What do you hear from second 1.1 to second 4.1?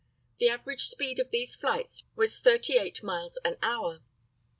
of these flights was 38 miles an hour.